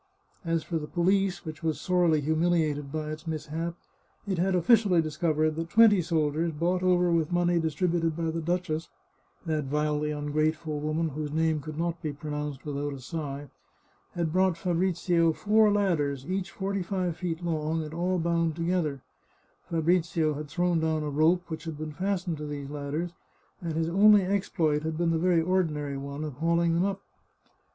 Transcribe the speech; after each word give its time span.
As 0.43 0.63
for 0.63 0.79
the 0.79 0.87
police, 0.87 1.45
which 1.45 1.61
was 1.61 1.79
sorely 1.79 2.21
humiliated 2.21 2.91
by 2.91 3.11
its 3.11 3.27
mishap, 3.27 3.75
it 4.25 4.39
had 4.39 4.55
officially 4.55 4.99
discovered 4.99 5.51
that 5.51 5.69
twenty 5.69 6.01
soldiers, 6.01 6.51
bought 6.51 6.81
over 6.81 7.11
with 7.11 7.31
money 7.31 7.59
distributed 7.59 8.17
by 8.17 8.31
the 8.31 8.41
duchess— 8.41 8.89
that 9.45 9.65
vilely 9.65 10.09
ungrateful 10.09 10.79
woman 10.79 11.09
whose 11.09 11.31
name 11.31 11.61
could 11.61 11.77
not 11.77 12.01
be 12.01 12.11
pronounced 12.13 12.65
without 12.65 12.93
a 12.95 12.99
sigh— 12.99 13.47
had 14.15 14.33
brought 14.33 14.57
Fabrizio 14.57 15.33
four 15.33 15.71
ladders, 15.71 16.25
each 16.25 16.49
forty 16.49 16.83
live 16.89 17.17
feet 17.17 17.45
long, 17.45 17.83
and 17.83 17.93
all 17.93 18.17
bound 18.17 18.55
together, 18.55 19.03
Fabrizio 19.69 20.33
had 20.33 20.47
thrown 20.49 20.79
down 20.79 21.03
a 21.03 21.11
rope, 21.11 21.43
which 21.47 21.65
had 21.65 21.77
been 21.77 21.91
fastened 21.93 22.37
to 22.37 22.47
these 22.47 22.71
ladders, 22.71 23.11
and 23.61 23.73
his 23.73 23.87
only 23.87 24.23
ex 24.23 24.49
ploit 24.49 24.81
had 24.81 24.97
been 24.97 25.11
the 25.11 25.19
very 25.19 25.43
ordinary 25.43 25.95
one 25.95 26.23
of 26.23 26.33
hauling 26.37 26.73
them 26.73 26.85
up. 26.85 27.01